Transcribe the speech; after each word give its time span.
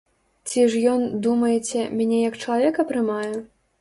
Ці 0.51 0.61
ж 0.71 0.79
ён, 0.93 1.03
думаеце, 1.27 1.85
мяне 1.99 2.23
як 2.29 2.41
чалавека 2.43 2.81
прымае? 2.93 3.33